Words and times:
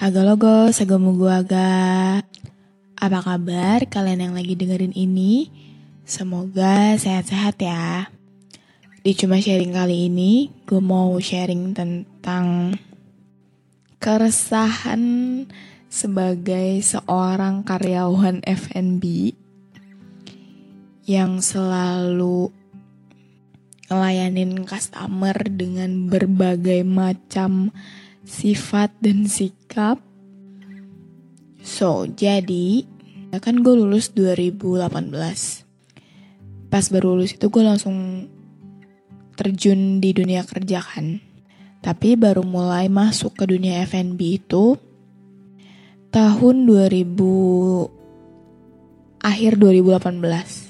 Haga 0.00 0.24
logo, 0.24 0.72
segemu 0.72 1.12
gua 1.12 1.44
ga. 1.44 2.24
Apa 2.96 3.20
kabar 3.20 3.84
kalian 3.84 4.32
yang 4.32 4.32
lagi 4.32 4.56
dengerin 4.56 4.96
ini? 4.96 5.52
Semoga 6.08 6.96
sehat-sehat 6.96 7.60
ya. 7.60 8.08
Di 9.04 9.12
cuma 9.12 9.36
sharing 9.36 9.76
kali 9.76 10.08
ini, 10.08 10.48
gue 10.64 10.80
mau 10.80 11.12
sharing 11.20 11.76
tentang 11.76 12.80
keresahan 14.00 15.04
sebagai 15.92 16.80
seorang 16.80 17.60
karyawan 17.60 18.40
F&B 18.40 19.36
yang 21.04 21.44
selalu 21.44 22.48
ngelayanin 23.92 24.64
customer 24.64 25.36
dengan 25.44 26.08
berbagai 26.08 26.88
macam 26.88 27.68
sifat 28.24 28.92
dan 29.00 29.26
sikap. 29.26 30.00
So, 31.60 32.08
jadi 32.08 32.88
kan 33.38 33.62
gue 33.62 33.74
lulus 33.76 34.10
2018. 34.16 34.88
Pas 36.70 36.86
baru 36.90 37.14
lulus 37.14 37.34
itu 37.36 37.46
gue 37.46 37.62
langsung 37.62 38.26
terjun 39.38 40.02
di 40.02 40.10
dunia 40.12 40.42
kerja 40.42 40.82
kan. 40.82 41.20
Tapi 41.80 42.18
baru 42.18 42.44
mulai 42.44 42.92
masuk 42.92 43.40
ke 43.40 43.48
dunia 43.48 43.88
F&B 43.88 44.20
itu 44.36 44.76
tahun 46.12 46.68
2000 46.68 49.24
akhir 49.24 49.56
2018. 49.56 50.68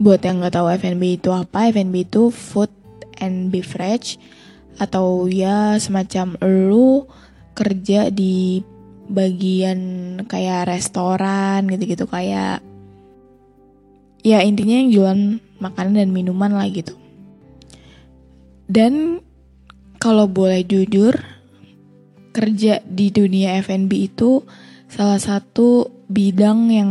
Buat 0.00 0.24
yang 0.24 0.40
nggak 0.40 0.56
tahu 0.56 0.72
F&B 0.80 1.20
itu 1.20 1.28
apa, 1.30 1.68
F&B 1.70 2.08
itu 2.08 2.32
food 2.32 2.72
and 3.20 3.52
beverage 3.52 4.16
atau 4.78 5.26
ya 5.26 5.80
semacam 5.80 6.36
lu 6.44 7.08
kerja 7.56 8.12
di 8.12 8.62
bagian 9.10 9.80
kayak 10.30 10.70
restoran 10.70 11.66
gitu-gitu 11.66 12.06
kayak 12.06 12.62
ya 14.22 14.38
intinya 14.44 14.76
yang 14.78 14.90
jualan 14.94 15.22
makanan 15.58 15.98
dan 15.98 16.10
minuman 16.14 16.54
lah 16.54 16.70
gitu. 16.70 16.94
Dan 18.70 19.18
kalau 19.98 20.30
boleh 20.30 20.62
jujur, 20.62 21.18
kerja 22.30 22.78
di 22.86 23.10
dunia 23.10 23.58
F&B 23.58 23.90
itu 24.06 24.46
salah 24.86 25.18
satu 25.18 25.90
bidang 26.06 26.70
yang 26.70 26.90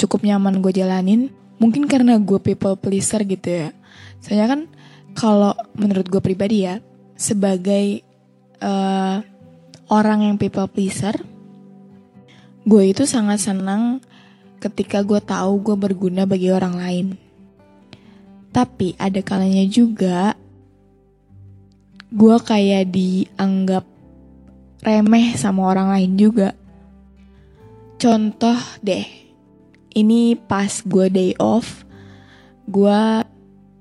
cukup 0.00 0.24
nyaman 0.24 0.64
gue 0.64 0.72
jalanin. 0.72 1.28
Mungkin 1.60 1.86
karena 1.86 2.16
gue 2.18 2.40
people 2.40 2.74
pleaser 2.80 3.22
gitu 3.28 3.68
ya. 3.68 3.68
Saya 4.24 4.48
kan 4.48 4.71
kalau 5.12 5.52
menurut 5.76 6.08
gue 6.08 6.22
pribadi 6.24 6.64
ya, 6.64 6.80
sebagai 7.16 8.02
uh, 8.60 9.20
orang 9.92 10.26
yang 10.26 10.36
people 10.40 10.66
pleaser, 10.68 11.14
gue 12.64 12.82
itu 12.88 13.04
sangat 13.04 13.42
senang 13.44 14.00
ketika 14.62 15.02
gue 15.02 15.18
tahu 15.18 15.58
gue 15.60 15.76
berguna 15.76 16.24
bagi 16.24 16.48
orang 16.54 16.74
lain. 16.78 17.06
Tapi 18.52 18.94
ada 19.00 19.20
kalanya 19.24 19.64
juga 19.64 20.36
gue 22.12 22.36
kayak 22.36 22.92
dianggap 22.92 23.88
remeh 24.84 25.32
sama 25.40 25.64
orang 25.72 25.88
lain 25.96 26.12
juga. 26.20 26.52
Contoh 27.96 28.58
deh, 28.84 29.06
ini 29.96 30.34
pas 30.36 30.68
gue 30.84 31.06
day 31.08 31.32
off, 31.40 31.86
gue 32.68 33.00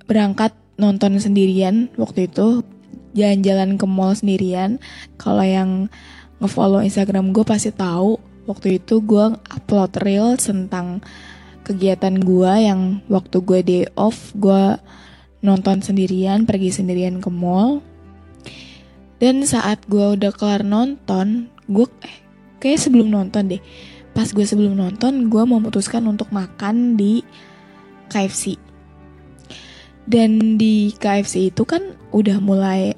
berangkat 0.08 0.56
nonton 0.82 1.22
sendirian 1.22 1.94
waktu 2.02 2.26
itu, 2.26 2.66
jalan-jalan 3.14 3.78
ke 3.78 3.86
mall 3.86 4.18
sendirian. 4.18 4.82
Kalau 5.22 5.46
yang 5.46 5.94
ngefollow 6.42 6.82
Instagram 6.82 7.30
gue 7.30 7.46
pasti 7.46 7.70
tahu 7.70 8.18
waktu 8.50 8.82
itu 8.82 8.98
gue 9.06 9.38
upload 9.54 9.94
reel 10.02 10.34
tentang 10.42 11.06
kegiatan 11.62 12.18
gue 12.18 12.52
yang 12.66 13.06
waktu 13.06 13.38
gue 13.46 13.60
day 13.62 13.84
off 13.94 14.34
gue 14.34 14.76
nonton 15.46 15.82
sendirian, 15.86 16.50
pergi 16.50 16.74
sendirian 16.74 17.22
ke 17.22 17.30
mall. 17.30 17.86
Dan 19.22 19.46
saat 19.46 19.86
gue 19.86 20.18
udah 20.18 20.34
kelar 20.34 20.66
nonton, 20.66 21.54
gue 21.70 21.86
eh, 22.02 22.18
kayak 22.58 22.82
sebelum 22.82 23.14
nonton 23.14 23.54
deh. 23.54 23.62
Pas 24.18 24.26
gue 24.26 24.42
sebelum 24.42 24.74
nonton, 24.74 25.30
gue 25.30 25.44
memutuskan 25.46 26.02
untuk 26.10 26.34
makan 26.34 26.98
di 26.98 27.22
KFC. 28.10 28.71
Dan 30.06 30.58
di 30.58 30.92
KFC 30.98 31.54
itu 31.54 31.64
kan 31.64 31.96
udah 32.12 32.38
mulai 32.42 32.98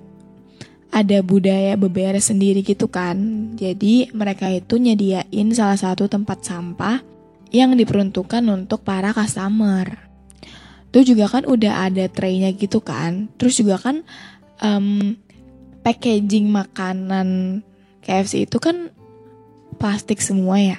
ada 0.94 1.26
budaya 1.26 1.74
beberes 1.74 2.30
sendiri 2.30 2.62
gitu 2.62 2.86
kan. 2.86 3.18
Jadi 3.58 4.14
mereka 4.14 4.48
itu 4.54 4.78
nyediain 4.78 5.50
salah 5.52 5.78
satu 5.78 6.06
tempat 6.06 6.46
sampah 6.46 7.02
yang 7.50 7.74
diperuntukkan 7.74 8.46
untuk 8.46 8.86
para 8.86 9.10
customer. 9.10 9.90
Itu 10.94 11.18
juga 11.18 11.26
kan 11.26 11.50
udah 11.50 11.90
ada 11.90 12.06
traynya 12.06 12.54
gitu 12.54 12.86
kan. 12.86 13.34
Terus 13.42 13.58
juga 13.58 13.82
kan 13.82 14.06
um, 14.62 15.18
packaging 15.82 16.54
makanan 16.54 17.62
KFC 18.06 18.46
itu 18.46 18.62
kan 18.62 18.94
plastik 19.82 20.22
semua 20.22 20.62
ya. 20.62 20.78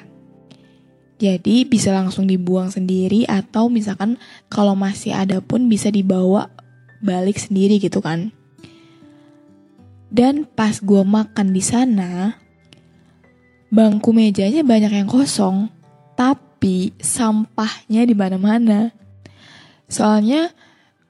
Jadi 1.15 1.63
bisa 1.63 1.95
langsung 1.95 2.27
dibuang 2.27 2.75
sendiri 2.75 3.23
atau 3.31 3.71
misalkan 3.71 4.19
kalau 4.51 4.75
masih 4.75 5.15
ada 5.15 5.39
pun 5.39 5.71
bisa 5.71 5.87
dibawa 5.89 6.51
balik 6.99 7.39
sendiri 7.39 7.79
gitu 7.79 8.03
kan. 8.03 8.35
Dan 10.15 10.47
pas 10.47 10.79
gue 10.79 11.03
makan 11.03 11.51
di 11.51 11.63
sana, 11.63 12.39
bangku 13.71 14.15
mejanya 14.15 14.63
banyak 14.63 15.03
yang 15.03 15.11
kosong, 15.11 15.71
tapi 16.15 16.95
sampahnya 17.03 18.07
di 18.07 18.15
mana-mana. 18.15 18.95
Soalnya 19.91 20.55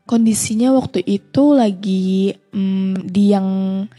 kondisinya 0.04 0.72
waktu 0.72 1.00
itu 1.04 1.56
lagi 1.56 2.32
mm, 2.32 3.09
di 3.09 3.33
yang 3.33 3.48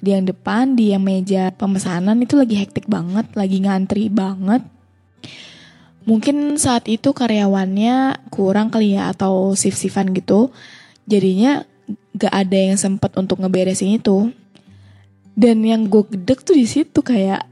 di 0.02 0.10
yang 0.13 0.25
depan 0.25 0.78
di 0.78 0.94
yang 0.94 1.02
meja 1.02 1.50
pemesanan 1.54 2.18
itu 2.22 2.38
lagi 2.38 2.57
hektik 2.57 2.90
banget, 2.90 3.30
lagi 3.38 3.62
ngantri 3.62 4.10
banget. 4.10 4.66
Mungkin 6.06 6.62
saat 6.62 6.86
itu 6.86 7.18
karyawannya 7.18 8.30
kurang 8.30 8.69
kali 8.69 8.94
ya 8.94 9.10
atau 9.10 9.57
shift-shiftan 9.57 10.13
gitu. 10.13 10.54
Jadinya 11.10 11.66
gak 12.13 12.34
ada 12.34 12.57
yang 12.57 12.78
sempet 12.78 13.18
untuk 13.18 13.42
ngeberesin 13.42 13.98
itu. 13.98 14.30
Dan 15.34 15.66
yang 15.66 15.90
gue 15.90 16.06
gedek 16.06 16.46
tuh 16.46 16.56
di 16.56 16.69
situ 16.69 17.02
kayak 17.02 17.44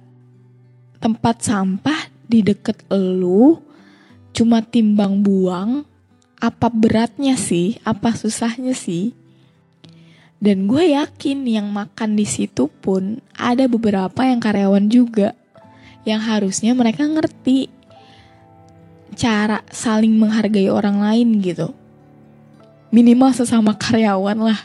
tempat 1.02 1.44
sampah 1.44 2.08
di 2.30 2.40
deket 2.40 2.80
elu 2.88 3.60
cuma 4.32 4.64
timbang 4.64 5.20
buang 5.20 5.84
apa 6.40 6.72
beratnya 6.72 7.36
sih, 7.36 7.82
apa 7.84 8.16
susahnya 8.16 8.78
sih. 8.78 9.18
Dan 10.44 10.68
gue 10.68 10.94
yakin 10.94 11.44
yang 11.48 11.68
makan 11.72 12.20
di 12.20 12.28
situ 12.28 12.68
pun 12.68 13.24
ada 13.34 13.66
beberapa 13.66 14.28
yang 14.28 14.44
karyawan 14.44 14.92
juga 14.92 15.34
yang 16.04 16.20
harusnya 16.20 16.76
mereka 16.76 17.08
ngerti 17.08 17.72
cara 19.16 19.62
saling 19.70 20.14
menghargai 20.18 20.68
orang 20.70 21.00
lain 21.00 21.40
gitu. 21.40 21.72
Minimal 22.94 23.34
sesama 23.34 23.74
karyawan 23.78 24.52
lah. 24.52 24.62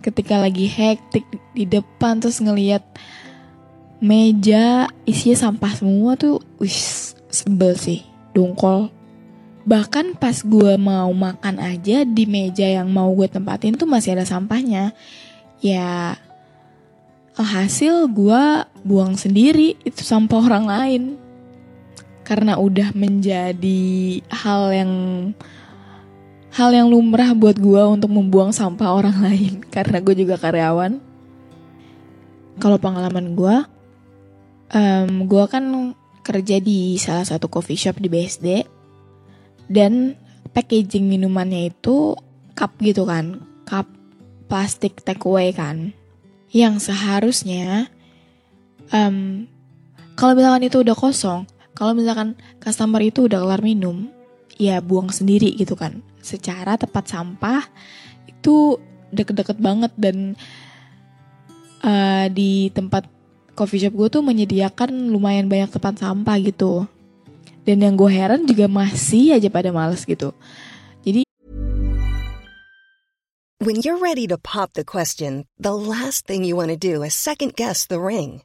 ketika 0.00 0.40
lagi 0.40 0.64
hektik 0.64 1.28
di 1.52 1.68
depan 1.68 2.24
terus 2.24 2.40
ngeliat 2.40 2.80
meja 4.00 4.88
isinya 5.04 5.36
sampah 5.36 5.72
semua 5.76 6.16
tuh 6.16 6.40
wis 6.56 7.12
sebel 7.28 7.76
sih 7.76 8.00
dongkol 8.32 8.88
bahkan 9.68 10.16
pas 10.16 10.40
gue 10.40 10.80
mau 10.80 11.12
makan 11.12 11.60
aja 11.60 12.08
di 12.08 12.24
meja 12.24 12.64
yang 12.64 12.88
mau 12.88 13.12
gue 13.12 13.28
tempatin 13.28 13.76
tuh 13.76 13.84
masih 13.84 14.16
ada 14.16 14.24
sampahnya 14.24 14.96
ya 15.60 16.16
hasil 17.36 18.08
gue 18.08 18.44
buang 18.80 19.20
sendiri 19.20 19.76
itu 19.84 20.00
sampah 20.00 20.40
orang 20.48 20.64
lain 20.64 21.02
karena 22.30 22.54
udah 22.54 22.94
menjadi 22.94 23.82
hal 24.30 24.70
yang 24.70 24.92
hal 26.54 26.70
yang 26.70 26.86
lumrah 26.86 27.34
buat 27.34 27.58
gue 27.58 27.82
untuk 27.90 28.06
membuang 28.06 28.54
sampah 28.54 28.94
orang 28.94 29.18
lain. 29.26 29.66
Karena 29.66 29.98
gue 29.98 30.14
juga 30.14 30.38
karyawan. 30.38 31.02
Kalau 32.62 32.78
pengalaman 32.78 33.34
gue, 33.34 33.56
um, 34.70 35.26
gue 35.26 35.44
kan 35.50 35.64
kerja 36.22 36.62
di 36.62 36.94
salah 37.02 37.26
satu 37.26 37.50
coffee 37.50 37.74
shop 37.74 37.98
di 37.98 38.06
BSD 38.06 38.62
dan 39.66 40.14
packaging 40.54 41.10
minumannya 41.10 41.74
itu 41.74 42.14
cup 42.54 42.78
gitu 42.78 43.10
kan, 43.10 43.42
cup 43.66 43.90
plastik 44.46 45.02
takeaway 45.02 45.50
kan, 45.50 45.96
yang 46.52 46.76
seharusnya 46.76 47.88
um, 48.92 49.48
kalau 50.20 50.36
misalkan 50.36 50.68
itu 50.68 50.84
udah 50.84 50.92
kosong, 50.92 51.48
kalau 51.80 51.96
misalkan 51.96 52.36
customer 52.60 53.00
itu 53.00 53.24
udah 53.24 53.40
kelar 53.40 53.64
minum, 53.64 54.12
ya 54.60 54.84
buang 54.84 55.08
sendiri 55.08 55.56
gitu 55.56 55.72
kan. 55.80 56.04
Secara 56.20 56.76
tempat 56.76 57.08
sampah 57.08 57.64
itu 58.28 58.76
deket-deket 59.08 59.56
banget 59.56 59.88
dan 59.96 60.36
uh, 61.80 62.28
di 62.28 62.68
tempat 62.76 63.08
coffee 63.56 63.80
shop 63.80 63.96
gue 63.96 64.08
tuh 64.12 64.20
menyediakan 64.20 65.08
lumayan 65.08 65.48
banyak 65.48 65.72
tempat 65.72 66.04
sampah 66.04 66.36
gitu. 66.44 66.84
Dan 67.64 67.80
yang 67.80 67.96
gue 67.96 68.12
heran 68.12 68.44
juga 68.44 68.68
masih 68.68 69.40
aja 69.40 69.48
pada 69.48 69.72
males 69.72 70.04
gitu. 70.04 70.36
Jadi 71.00 71.24
When 73.64 73.80
you're 73.80 73.96
ready 74.00 74.28
to 74.28 74.36
pop 74.36 74.76
the 74.76 74.84
question, 74.84 75.48
the 75.56 75.72
last 75.72 76.28
thing 76.28 76.44
you 76.44 76.60
want 76.60 76.72
to 76.72 76.76
do 76.76 77.00
is 77.00 77.16
second 77.16 77.56
guess 77.56 77.88
the 77.88 77.96
ring. 77.96 78.44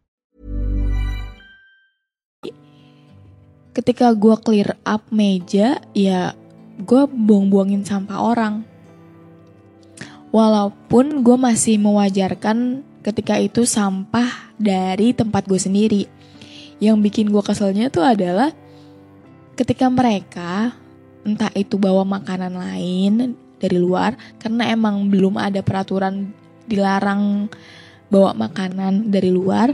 Ketika 3.71 4.11
gue 4.11 4.35
clear 4.43 4.75
up 4.83 5.07
meja, 5.15 5.79
ya 5.95 6.35
gue 6.81 7.03
buang-buangin 7.07 7.87
sampah 7.87 8.19
orang. 8.19 8.67
Walaupun 10.35 11.23
gue 11.23 11.37
masih 11.39 11.79
mewajarkan 11.79 12.83
ketika 12.99 13.39
itu 13.39 13.63
sampah 13.63 14.51
dari 14.59 15.15
tempat 15.15 15.47
gue 15.47 15.59
sendiri. 15.59 16.03
Yang 16.83 16.97
bikin 16.99 17.25
gue 17.31 17.39
keselnya 17.39 17.87
tuh 17.87 18.03
adalah 18.03 18.51
ketika 19.55 19.87
mereka 19.87 20.75
entah 21.23 21.53
itu 21.53 21.77
bawa 21.77 22.01
makanan 22.03 22.57
lain 22.57 23.37
dari 23.61 23.77
luar 23.77 24.17
karena 24.41 24.73
emang 24.73 25.05
belum 25.07 25.37
ada 25.37 25.61
peraturan 25.61 26.33
dilarang 26.65 27.47
bawa 28.11 28.33
makanan 28.35 29.07
dari 29.07 29.29
luar. 29.29 29.71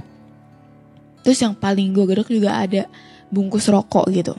Terus 1.24 1.42
yang 1.42 1.58
paling 1.58 1.92
gue 1.92 2.06
gedek 2.08 2.30
juga 2.30 2.62
ada 2.62 2.86
bungkus 3.32 3.68
rokok 3.68 4.08
gitu. 4.12 4.36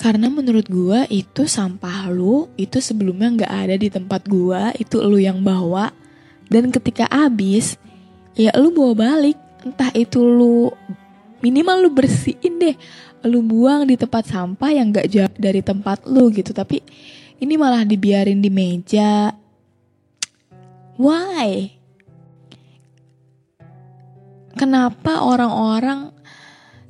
Karena 0.00 0.32
menurut 0.32 0.64
gue 0.64 1.04
itu 1.12 1.44
sampah 1.44 2.08
lu 2.08 2.48
itu 2.56 2.80
sebelumnya 2.80 3.28
nggak 3.36 3.52
ada 3.52 3.76
di 3.76 3.92
tempat 3.92 4.24
gue, 4.24 4.80
itu 4.80 4.96
lu 5.04 5.20
yang 5.20 5.44
bawa. 5.44 5.92
Dan 6.48 6.72
ketika 6.72 7.04
habis, 7.12 7.76
ya 8.32 8.48
lu 8.56 8.72
bawa 8.72 8.96
balik. 8.96 9.36
Entah 9.60 9.92
itu 9.92 10.24
lu 10.24 10.72
minimal 11.44 11.84
lu 11.84 11.90
bersihin 11.92 12.56
deh. 12.56 12.76
Lu 13.28 13.44
buang 13.44 13.84
di 13.84 14.00
tempat 14.00 14.24
sampah 14.32 14.72
yang 14.72 14.88
nggak 14.88 15.08
jauh 15.12 15.36
dari 15.36 15.60
tempat 15.60 16.08
lu 16.08 16.32
gitu. 16.32 16.56
Tapi 16.56 16.80
ini 17.44 17.60
malah 17.60 17.84
dibiarin 17.84 18.40
di 18.40 18.48
meja. 18.48 19.36
Why? 20.96 21.76
Kenapa 24.56 25.24
orang-orang 25.24 26.19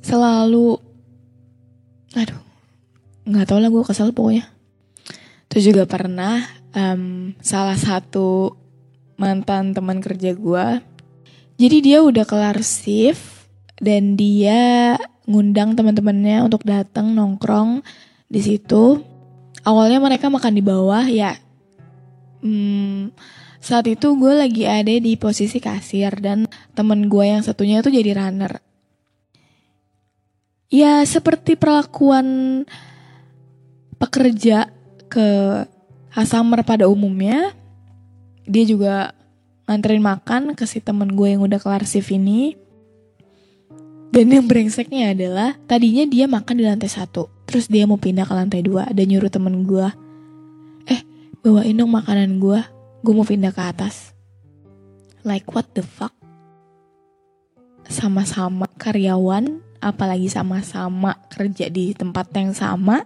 selalu 0.01 0.77
aduh 2.17 2.41
nggak 3.25 3.45
tau 3.47 3.61
lah 3.61 3.69
gue 3.69 3.83
kesel 3.85 4.11
pokoknya. 4.11 4.49
Terus 5.47 5.63
juga 5.67 5.83
pernah 5.85 6.41
um, 6.73 7.35
salah 7.39 7.77
satu 7.77 8.55
mantan 9.19 9.75
teman 9.75 10.01
kerja 10.01 10.33
gue 10.33 10.65
jadi 11.61 11.77
dia 11.77 11.97
udah 12.01 12.25
kelar 12.25 12.57
shift 12.65 13.45
dan 13.77 14.17
dia 14.17 14.97
ngundang 15.29 15.77
teman-temannya 15.77 16.41
untuk 16.41 16.65
datang 16.65 17.13
nongkrong 17.13 17.85
di 18.25 18.41
situ. 18.41 18.97
Awalnya 19.61 20.01
mereka 20.01 20.33
makan 20.33 20.57
di 20.57 20.63
bawah 20.65 21.05
ya. 21.05 21.37
Hmm, 22.41 23.13
saat 23.61 23.85
itu 23.85 24.17
gue 24.17 24.33
lagi 24.33 24.65
ada 24.65 24.89
di 24.89 25.13
posisi 25.21 25.61
kasir 25.61 26.17
dan 26.17 26.49
temen 26.73 27.05
gue 27.05 27.29
yang 27.29 27.45
satunya 27.45 27.85
itu 27.85 27.93
jadi 27.93 28.17
runner 28.17 28.57
ya 30.71 31.03
seperti 31.03 31.59
perlakuan 31.59 32.63
pekerja 33.99 34.71
ke 35.11 35.27
Hasamer 36.11 36.63
pada 36.65 36.87
umumnya 36.91 37.55
dia 38.47 38.63
juga 38.65 39.13
nganterin 39.69 40.03
makan 40.03 40.41
ke 40.57 40.67
si 40.67 40.83
temen 40.83 41.15
gue 41.15 41.31
yang 41.31 41.45
udah 41.45 41.55
kelar 41.61 41.87
shift 41.87 42.11
ini. 42.11 42.59
Dan 44.11 44.27
yang 44.27 44.43
brengseknya 44.43 45.15
adalah 45.15 45.55
tadinya 45.71 46.03
dia 46.03 46.27
makan 46.27 46.59
di 46.59 46.67
lantai 46.67 46.91
satu 46.91 47.31
terus 47.47 47.71
dia 47.71 47.87
mau 47.87 47.95
pindah 47.95 48.27
ke 48.27 48.33
lantai 48.35 48.59
dua 48.59 48.83
dan 48.91 49.07
nyuruh 49.07 49.31
temen 49.31 49.63
gue 49.63 49.87
eh 50.87 50.99
bawain 51.39 51.75
dong 51.75 51.95
makanan 51.95 52.39
gue 52.39 52.59
gue 53.07 53.13
mau 53.15 53.23
pindah 53.23 53.55
ke 53.55 53.63
atas. 53.63 54.11
Like 55.23 55.47
what 55.55 55.71
the 55.71 55.83
fuck? 55.83 56.11
Sama-sama 57.87 58.67
karyawan 58.75 59.70
apalagi 59.81 60.29
sama-sama 60.29 61.17
kerja 61.33 61.67
di 61.67 61.97
tempat 61.97 62.29
yang 62.37 62.53
sama 62.53 63.03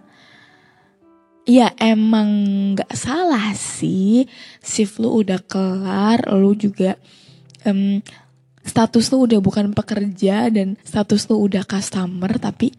Ya 1.46 1.70
emang 1.78 2.26
gak 2.74 2.90
salah 2.90 3.54
sih. 3.54 4.26
Shift 4.58 4.98
lu 4.98 5.22
udah 5.22 5.38
kelar 5.46 6.26
Lu 6.34 6.58
juga 6.58 6.98
um, 7.62 8.02
Status 8.66 9.14
lu 9.14 9.30
udah 9.30 9.38
bukan 9.38 9.70
pekerja 9.70 10.50
Dan 10.50 10.74
status 10.82 11.30
lu 11.30 11.46
udah 11.46 11.62
customer 11.62 12.34
Tapi 12.42 12.74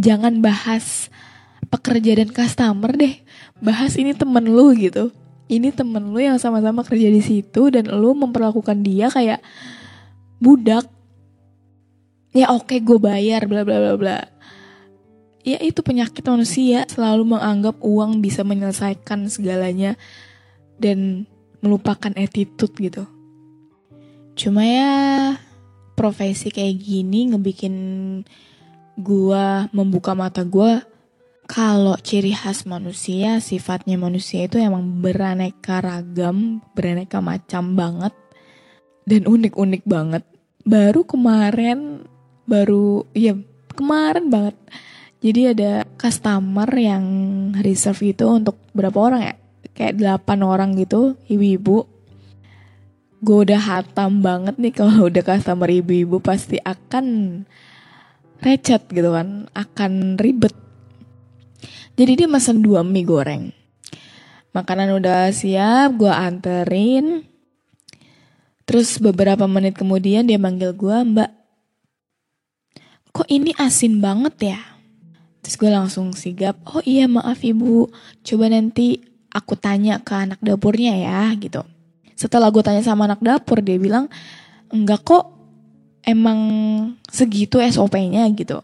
Jangan 0.00 0.40
bahas 0.40 1.12
Pekerja 1.68 2.16
dan 2.18 2.32
customer 2.32 2.96
deh. 2.96 3.20
Bahas 3.60 3.94
ini 4.00 4.16
temen 4.16 4.42
lu 4.48 4.72
gitu. 4.72 5.12
Ini 5.52 5.76
temen 5.76 6.10
lu 6.10 6.18
yang 6.18 6.40
sama-sama 6.40 6.80
kerja 6.80 7.12
di 7.12 7.20
situ 7.20 7.68
Dan 7.68 7.92
lu 7.92 8.16
memperlakukan 8.16 8.80
dia 8.80 9.12
kayak 9.12 9.44
Budak 10.40 10.88
Ya 12.30 12.50
oke 12.54 12.76
okay, 12.76 12.78
gue 12.78 12.98
bayar 13.02 13.46
bla 13.50 13.66
bla 13.66 13.78
bla 13.82 13.94
bla 13.98 14.18
ya 15.40 15.58
itu 15.60 15.80
penyakit 15.80 16.20
manusia 16.28 16.84
selalu 16.88 17.36
menganggap 17.36 17.80
uang 17.80 18.20
bisa 18.20 18.44
menyelesaikan 18.44 19.28
segalanya 19.32 19.96
dan 20.76 21.24
melupakan 21.60 22.12
attitude 22.16 22.72
gitu. 22.76 23.04
Cuma 24.36 24.64
ya 24.64 24.92
profesi 25.96 26.48
kayak 26.48 26.80
gini 26.80 27.32
ngebikin 27.32 27.74
gua 28.96 29.68
membuka 29.72 30.16
mata 30.16 30.44
gua 30.44 30.80
kalau 31.50 31.98
ciri 31.98 32.30
khas 32.30 32.62
manusia, 32.62 33.42
sifatnya 33.42 33.98
manusia 33.98 34.46
itu 34.46 34.56
emang 34.62 35.02
beraneka 35.02 35.82
ragam, 35.82 36.62
beraneka 36.78 37.18
macam 37.18 37.74
banget 37.74 38.14
dan 39.02 39.26
unik-unik 39.26 39.82
banget. 39.82 40.22
Baru 40.62 41.02
kemarin 41.02 42.06
baru 42.50 43.06
ya 43.14 43.38
kemarin 43.78 44.26
banget. 44.26 44.56
Jadi 45.20 45.40
ada 45.52 45.84
customer 46.00 46.66
yang 46.74 47.04
reserve 47.60 48.16
itu 48.16 48.26
untuk 48.26 48.58
berapa 48.72 48.98
orang 48.98 49.22
ya? 49.22 49.34
Kayak 49.76 50.24
8 50.26 50.42
orang 50.42 50.74
gitu, 50.80 51.14
ibu-ibu. 51.28 51.86
Gue 53.20 53.38
udah 53.44 53.60
hatam 53.60 54.24
banget 54.24 54.56
nih 54.56 54.72
kalau 54.72 55.04
udah 55.12 55.22
customer 55.22 55.68
ibu-ibu 55.68 56.18
pasti 56.18 56.56
akan 56.58 57.06
recet 58.40 58.88
gitu 58.88 59.12
kan, 59.12 59.46
akan 59.52 60.16
ribet. 60.16 60.56
Jadi 62.00 62.24
dia 62.24 62.28
mesen 62.32 62.64
dua 62.64 62.80
mie 62.80 63.04
goreng. 63.04 63.52
Makanan 64.56 64.96
udah 64.98 65.30
siap, 65.30 66.00
gue 66.00 66.08
anterin. 66.08 67.28
Terus 68.64 68.96
beberapa 68.96 69.44
menit 69.44 69.76
kemudian 69.76 70.24
dia 70.24 70.40
manggil 70.40 70.72
gue, 70.72 70.96
mbak, 70.96 71.39
kok 73.10 73.28
ini 73.28 73.54
asin 73.58 73.98
banget 73.98 74.54
ya? 74.54 74.60
Terus 75.40 75.56
gue 75.56 75.70
langsung 75.72 76.12
sigap, 76.12 76.56
oh 76.68 76.84
iya 76.84 77.08
maaf 77.08 77.40
ibu, 77.40 77.88
coba 78.24 78.44
nanti 78.52 79.00
aku 79.32 79.56
tanya 79.56 80.02
ke 80.02 80.12
anak 80.12 80.40
dapurnya 80.44 80.92
ya 80.94 81.32
gitu. 81.38 81.64
Setelah 82.12 82.52
gue 82.52 82.60
tanya 82.60 82.84
sama 82.84 83.08
anak 83.08 83.24
dapur, 83.24 83.64
dia 83.64 83.80
bilang, 83.80 84.12
enggak 84.68 85.00
kok, 85.00 85.32
emang 86.04 86.40
segitu 87.08 87.56
SOP-nya 87.64 88.28
gitu. 88.36 88.60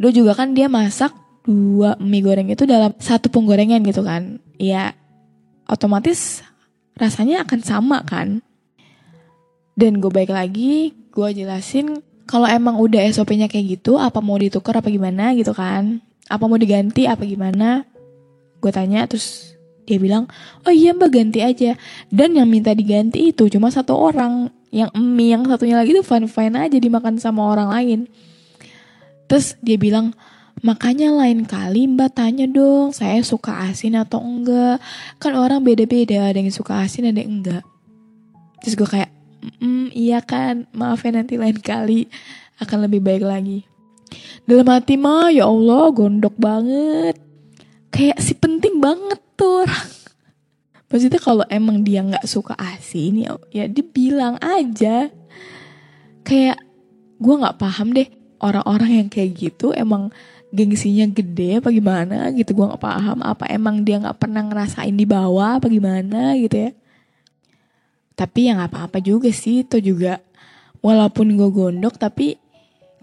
Lo 0.00 0.08
juga 0.08 0.32
kan 0.32 0.56
dia 0.56 0.72
masak 0.72 1.12
dua 1.44 2.00
mie 2.00 2.24
goreng 2.24 2.48
itu 2.48 2.64
dalam 2.64 2.96
satu 2.96 3.28
penggorengan 3.28 3.84
gitu 3.84 4.00
kan. 4.00 4.40
Ya 4.56 4.96
otomatis 5.68 6.40
rasanya 6.96 7.44
akan 7.44 7.60
sama 7.60 8.00
kan. 8.08 8.40
Dan 9.76 9.98
gue 10.00 10.08
baik 10.08 10.30
lagi, 10.32 10.94
gue 11.12 11.28
jelasin 11.34 12.00
kalau 12.24 12.48
emang 12.48 12.80
udah 12.80 13.04
SOP-nya 13.12 13.46
kayak 13.46 13.80
gitu, 13.80 14.00
apa 14.00 14.18
mau 14.24 14.40
ditukar 14.40 14.80
apa 14.80 14.88
gimana 14.88 15.36
gitu 15.36 15.52
kan. 15.52 16.00
Apa 16.28 16.48
mau 16.48 16.56
diganti 16.56 17.04
apa 17.04 17.24
gimana. 17.28 17.84
Gue 18.58 18.72
tanya 18.72 19.04
terus 19.04 19.52
dia 19.84 20.00
bilang, 20.00 20.24
oh 20.64 20.72
iya 20.72 20.96
mbak 20.96 21.12
ganti 21.12 21.44
aja. 21.44 21.76
Dan 22.08 22.36
yang 22.36 22.48
minta 22.48 22.72
diganti 22.72 23.28
itu 23.32 23.52
cuma 23.52 23.68
satu 23.68 23.92
orang 23.92 24.48
yang 24.74 24.90
mie 24.98 25.30
yang 25.30 25.46
satunya 25.46 25.78
lagi 25.78 25.94
tuh 25.94 26.02
fine 26.02 26.26
fine 26.26 26.58
aja 26.58 26.74
dimakan 26.82 27.14
sama 27.14 27.46
orang 27.46 27.70
lain 27.70 28.00
terus 29.30 29.54
dia 29.62 29.78
bilang 29.78 30.10
makanya 30.66 31.14
lain 31.14 31.46
kali 31.46 31.86
mbak 31.86 32.18
tanya 32.18 32.50
dong 32.50 32.90
saya 32.90 33.22
suka 33.22 33.70
asin 33.70 33.94
atau 33.94 34.18
enggak 34.18 34.82
kan 35.22 35.38
orang 35.38 35.62
beda 35.62 35.86
beda 35.86 36.26
ada 36.26 36.42
yang 36.42 36.50
suka 36.50 36.82
asin 36.82 37.06
ada 37.06 37.22
yang 37.22 37.38
enggak 37.38 37.62
terus 38.66 38.74
gue 38.74 38.88
kayak 38.90 39.13
mm, 39.60 39.86
iya 39.94 40.20
kan? 40.24 40.68
Maaf 40.72 41.04
ya 41.04 41.12
nanti 41.14 41.36
lain 41.36 41.58
kali 41.58 42.08
akan 42.60 42.88
lebih 42.88 43.00
baik 43.02 43.24
lagi. 43.24 43.66
Dalam 44.44 44.68
hati 44.68 44.94
mah 45.00 45.32
ya 45.32 45.48
Allah 45.48 45.90
gondok 45.90 46.36
banget. 46.36 47.16
Kayak 47.90 48.18
si 48.20 48.34
penting 48.36 48.78
banget 48.78 49.20
tuh 49.38 49.64
orang. 49.64 49.88
Maksudnya 50.90 51.20
kalau 51.22 51.44
emang 51.50 51.82
dia 51.82 52.06
nggak 52.06 52.26
suka 52.28 52.54
asin 52.54 53.26
ya 53.26 53.34
ya 53.50 53.64
dia 53.66 53.84
bilang 53.84 54.38
aja. 54.38 55.10
Kayak 56.22 56.58
gue 57.18 57.34
nggak 57.34 57.58
paham 57.58 57.90
deh 57.96 58.08
orang-orang 58.38 59.02
yang 59.02 59.08
kayak 59.10 59.34
gitu 59.34 59.74
emang 59.74 60.12
gengsinya 60.54 61.08
gede 61.10 61.58
apa 61.58 61.74
gimana 61.74 62.30
gitu. 62.36 62.54
Gue 62.54 62.66
nggak 62.70 62.84
paham 62.84 63.18
apa 63.26 63.48
emang 63.50 63.82
dia 63.82 63.98
nggak 63.98 64.18
pernah 64.22 64.46
ngerasain 64.46 64.94
di 64.94 65.06
bawah 65.08 65.58
apa 65.58 65.66
gimana 65.66 66.38
gitu 66.38 66.70
ya 66.70 66.72
tapi 68.14 68.46
ya 68.46 68.58
nggak 68.58 68.70
apa-apa 68.70 68.98
juga 69.02 69.28
sih 69.34 69.66
itu 69.66 69.82
juga 69.82 70.22
walaupun 70.80 71.34
gue 71.34 71.48
gondok 71.50 71.98
tapi 71.98 72.38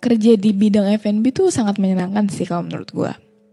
kerja 0.01 0.33
di 0.39 0.49
bidang 0.55 0.97
F&B 0.97 1.29
tuh 1.29 1.53
sangat 1.53 1.77
menyenangkan 1.77 2.25
sih 2.31 2.47
kalau 2.47 2.65
menurut 2.65 2.89
gue. 2.89 3.11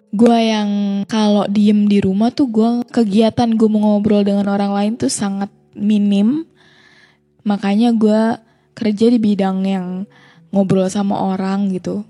Gue 0.08 0.38
yang 0.48 1.04
kalau 1.04 1.44
diem 1.44 1.84
di 1.84 2.00
rumah 2.00 2.32
tuh 2.32 2.48
gue 2.48 2.88
kegiatan 2.88 3.52
gue 3.52 3.68
mau 3.68 3.84
ngobrol 3.84 4.24
dengan 4.24 4.48
orang 4.48 4.72
lain 4.72 4.92
tuh 4.96 5.12
sangat 5.12 5.52
minim. 5.76 6.48
Makanya 7.44 7.92
gue 7.92 8.40
kerja 8.72 9.06
di 9.12 9.20
bidang 9.20 9.68
yang 9.68 9.86
ngobrol 10.48 10.88
sama 10.88 11.20
orang 11.20 11.68
gitu. 11.76 12.08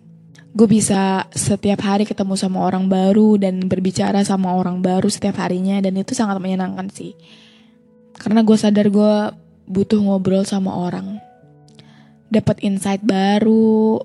Gue 0.54 0.70
bisa 0.70 1.26
setiap 1.34 1.82
hari 1.82 2.06
ketemu 2.06 2.38
sama 2.38 2.62
orang 2.62 2.86
baru 2.86 3.34
dan 3.42 3.66
berbicara 3.66 4.22
sama 4.22 4.54
orang 4.54 4.78
baru 4.78 5.10
setiap 5.10 5.42
harinya 5.42 5.82
dan 5.82 5.98
itu 5.98 6.14
sangat 6.14 6.38
menyenangkan 6.38 6.86
sih 6.94 7.18
karena 8.18 8.42
gue 8.42 8.56
sadar 8.58 8.90
gue 8.90 9.14
butuh 9.68 10.00
ngobrol 10.02 10.42
sama 10.42 10.74
orang 10.74 11.22
dapat 12.28 12.60
insight 12.60 13.00
baru 13.00 14.02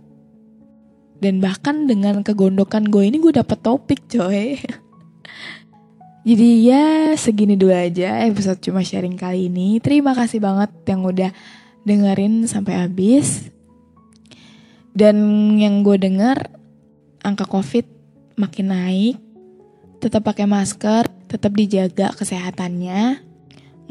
dan 1.24 1.40
bahkan 1.40 1.88
dengan 1.88 2.20
kegondokan 2.20 2.88
gue 2.88 3.08
ini 3.08 3.20
gue 3.20 3.32
dapet 3.32 3.60
topik 3.64 4.04
coy. 4.12 4.60
Jadi 6.28 6.50
ya 6.68 7.16
segini 7.20 7.60
dulu 7.60 7.76
aja 7.76 8.24
episode 8.28 8.60
cuma 8.64 8.84
sharing 8.84 9.16
kali 9.16 9.48
ini. 9.52 9.80
Terima 9.80 10.16
kasih 10.16 10.40
banget 10.44 10.72
yang 10.88 11.04
udah 11.04 11.32
dengerin 11.88 12.48
sampai 12.48 12.80
habis. 12.80 13.52
Dan 14.92 15.16
yang 15.60 15.84
gue 15.84 16.00
denger 16.00 16.48
angka 17.24 17.48
covid 17.48 17.88
makin 18.36 18.72
naik. 18.72 19.18
Tetap 20.04 20.28
pakai 20.28 20.44
masker, 20.44 21.08
tetap 21.32 21.56
dijaga 21.56 22.12
kesehatannya. 22.16 23.33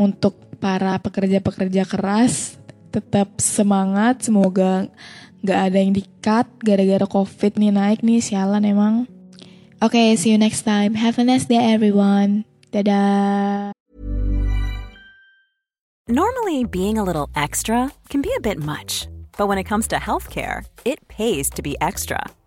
Untuk 0.03 0.35
para 0.59 0.99
pekerja-pekerja 0.99 1.87
keras, 1.87 2.59
tetap 2.91 3.39
semangat. 3.39 4.27
Semoga 4.27 4.91
Gak 5.43 5.75
ada 5.75 5.79
yang 5.83 5.91
di-cut 5.91 6.47
gara-gara 6.63 7.03
covid 7.03 7.59
nih 7.59 7.75
naik 7.75 8.07
nih 8.07 8.23
sialan 8.23 8.63
emang. 8.63 9.11
Oke, 9.83 9.99
okay, 9.99 10.09
see 10.15 10.31
you 10.31 10.39
next 10.39 10.63
time. 10.63 10.95
Have 10.95 11.19
a 11.19 11.27
nice 11.27 11.51
day 11.51 11.59
everyone. 11.59 12.47
Dadah. 12.71 13.75
Normally 16.07 16.63
being 16.63 16.95
a 16.95 17.03
little 17.03 17.27
extra 17.35 17.91
can 18.07 18.23
be 18.23 18.31
a 18.39 18.43
bit 18.43 18.63
much. 18.63 19.11
But 19.35 19.51
when 19.51 19.59
it 19.59 19.67
comes 19.67 19.91
to 19.91 19.99
healthcare, 19.99 20.63
it 20.87 21.03
pays 21.11 21.51
to 21.59 21.61
be 21.63 21.75
extra. 21.83 22.23